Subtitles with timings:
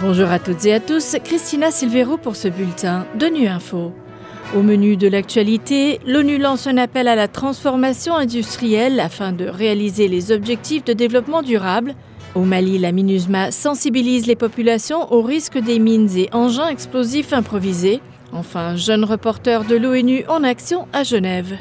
[0.00, 3.92] Bonjour à toutes et à tous, Christina Silvero pour ce bulletin de Nu Info.
[4.54, 10.08] Au menu de l'actualité, l'ONU lance un appel à la transformation industrielle afin de réaliser
[10.08, 11.94] les objectifs de développement durable.
[12.34, 18.00] Au Mali, la MINUSMA sensibilise les populations au risque des mines et engins explosifs improvisés.
[18.32, 21.56] Enfin, jeune reporter de l'ONU en action à Genève.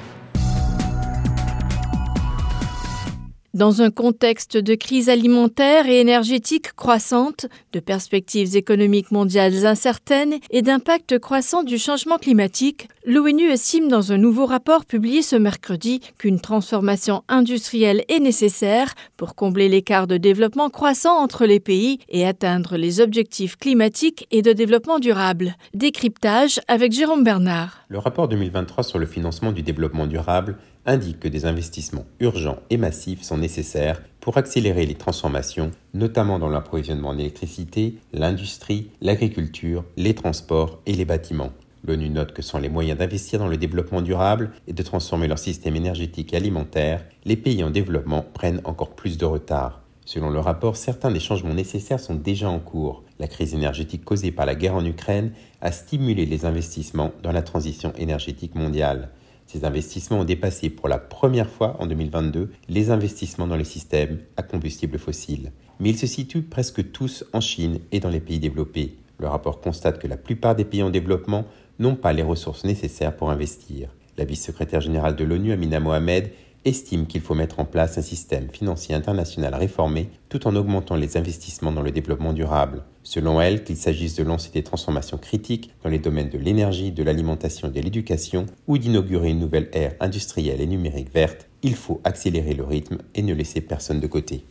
[3.54, 10.64] Dans un contexte de crise alimentaire et énergétique croissante, de perspectives économiques mondiales incertaines et
[10.64, 16.40] d'impact croissant du changement climatique, l'ONU estime dans un nouveau rapport publié ce mercredi qu'une
[16.40, 22.76] transformation industrielle est nécessaire pour combler l'écart de développement croissant entre les pays et atteindre
[22.76, 25.58] les objectifs climatiques et de développement durable.
[25.76, 27.84] Décryptage avec Jérôme Bernard.
[27.90, 32.78] Le rapport 2023 sur le financement du développement durable indique que des investissements urgents et
[32.78, 40.16] massifs sont nécessaires pour accélérer les transformations, notamment dans l'approvisionnement en électricité, l'industrie, l'agriculture, les
[40.16, 41.52] transports et les bâtiments.
[41.86, 45.40] L'ONU note que sans les moyens d'investir dans le développement durable et de transformer leur
[45.40, 49.82] système énergétique et alimentaire, les pays en développement prennent encore plus de retard.
[50.06, 53.04] Selon le rapport, certains des changements nécessaires sont déjà en cours.
[53.20, 55.32] La crise énergétique causée par la guerre en Ukraine
[55.62, 59.10] a stimulé les investissements dans la transition énergétique mondiale.
[59.54, 64.18] Ces investissements ont dépassé pour la première fois en 2022 les investissements dans les systèmes
[64.36, 65.52] à combustible fossile.
[65.80, 68.96] Mais ils se situent presque tous en Chine et dans les pays développés.
[69.20, 71.46] Le rapport constate que la plupart des pays en développement
[71.78, 73.90] n'ont pas les ressources nécessaires pour investir.
[74.18, 76.32] La vice-secrétaire générale de l'ONU, Amina Mohamed,
[76.66, 81.18] estime qu'il faut mettre en place un système financier international réformé tout en augmentant les
[81.18, 82.84] investissements dans le développement durable.
[83.04, 87.04] Selon elle, qu'il s'agisse de lancer des transformations critiques dans les domaines de l'énergie, de
[87.04, 92.02] l'alimentation et de l'éducation, ou d'inaugurer une nouvelle ère industrielle et numérique verte, il faut
[92.04, 94.46] accélérer le rythme et ne laisser personne de côté.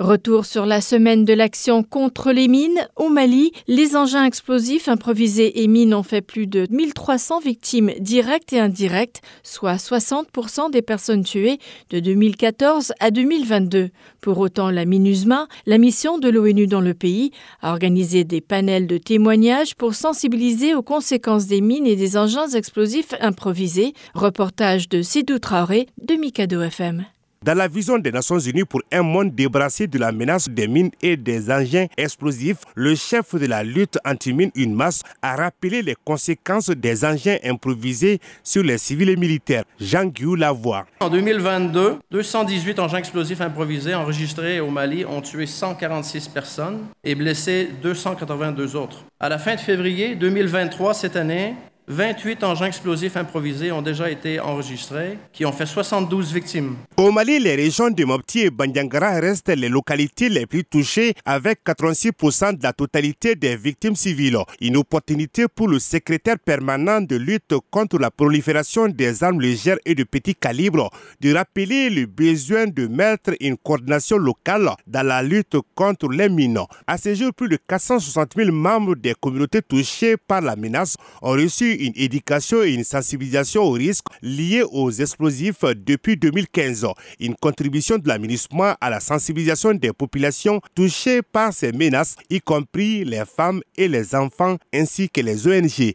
[0.00, 2.88] Retour sur la semaine de l'action contre les mines.
[2.96, 8.54] Au Mali, les engins explosifs improvisés et mines ont fait plus de 1300 victimes directes
[8.54, 11.58] et indirectes, soit 60% des personnes tuées
[11.90, 13.90] de 2014 à 2022.
[14.22, 18.86] Pour autant, la MINUSMA, la mission de l'ONU dans le pays, a organisé des panels
[18.86, 23.92] de témoignages pour sensibiliser aux conséquences des mines et des engins explosifs improvisés.
[24.14, 27.04] Reportage de Sidou Traoré de Mikado FM.
[27.42, 30.90] Dans la vision des Nations Unies pour un monde débrassé de la menace des mines
[31.00, 36.68] et des engins explosifs, le chef de la lutte anti-mine UNMAS a rappelé les conséquences
[36.68, 39.64] des engins improvisés sur les civils et militaires.
[39.80, 40.84] Jean-Guy Lavoie.
[41.00, 47.70] En 2022, 218 engins explosifs improvisés enregistrés au Mali ont tué 146 personnes et blessé
[47.82, 49.06] 282 autres.
[49.18, 51.54] À la fin de février 2023, cette année,
[51.92, 56.76] 28 engins explosifs improvisés ont déjà été enregistrés, qui ont fait 72 victimes.
[56.96, 61.58] Au Mali, les régions de Mopti et Bandiangara restent les localités les plus touchées, avec
[61.66, 64.38] 86% de la totalité des victimes civiles.
[64.60, 69.96] Une opportunité pour le secrétaire permanent de lutte contre la prolifération des armes légères et
[69.96, 70.90] de petit calibre
[71.20, 76.60] de rappeler le besoin de mettre une coordination locale dans la lutte contre les mines.
[76.86, 81.32] À ce jour, plus de 460 000 membres des communautés touchées par la menace ont
[81.32, 86.86] reçu une éducation et une sensibilisation aux risques liés aux explosifs depuis 2015.
[87.18, 92.40] Une contribution de la MINUSMA à la sensibilisation des populations touchées par ces menaces, y
[92.40, 95.94] compris les femmes et les enfants ainsi que les ONG.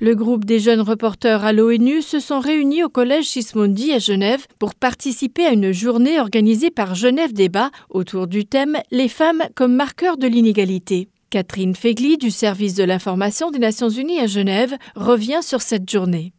[0.00, 4.46] Le groupe des jeunes reporters à l'ONU se sont réunis au collège Sismondi à Genève
[4.60, 9.74] pour participer à une journée organisée par Genève Débat autour du thème Les femmes comme
[9.74, 11.08] marqueurs de l'inégalité.
[11.30, 16.32] Catherine Fegli du service de l'information des Nations Unies à Genève revient sur cette journée.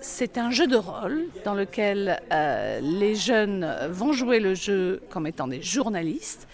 [0.00, 5.26] C'est un jeu de rôle dans lequel euh, les jeunes vont jouer le jeu comme
[5.26, 6.46] étant des journalistes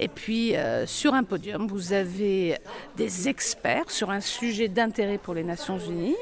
[0.00, 2.56] et puis euh, sur un podium, vous avez
[2.96, 6.16] des experts sur un sujet d'intérêt pour les Nations Unies.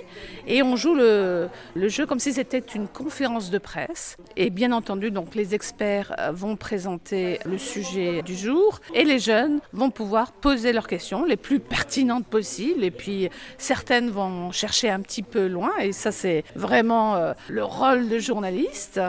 [0.48, 4.16] Et on joue le, jeu comme si c'était une conférence de presse.
[4.36, 9.20] Et bien entendu, donc les experts euh, vont présenter le sujet du jour et les
[9.20, 12.82] jeunes vont pouvoir poser leurs questions les plus pertinentes possibles.
[12.82, 15.70] Et puis certaines vont chercher un petit peu loin.
[15.80, 19.00] Et ça, c'est vraiment euh, le rôle de journaliste.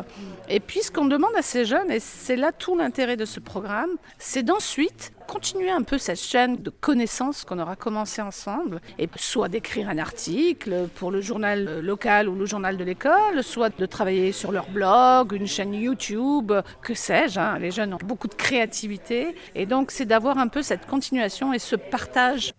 [0.47, 3.39] Et puis ce qu'on demande à ces jeunes, et c'est là tout l'intérêt de ce
[3.39, 3.89] programme,
[4.19, 9.07] c'est dans ensuite continuer un peu cette chaîne de connaissances qu'on aura commencé ensemble, et
[9.15, 13.85] soit d'écrire un article pour le journal local ou le journal de l'école, soit de
[13.85, 16.51] travailler sur leur blog, une chaîne YouTube,
[16.81, 17.39] que sais-je.
[17.39, 17.57] Hein.
[17.57, 21.59] Les jeunes ont beaucoup de créativité, et donc c'est d'avoir un peu cette continuation et
[21.59, 22.51] ce partage.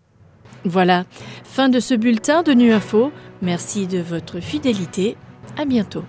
[0.65, 1.05] Voilà,
[1.45, 3.13] fin de ce bulletin de Nu Info.
[3.43, 5.19] Merci de votre fidélité.
[5.59, 6.05] À bientôt.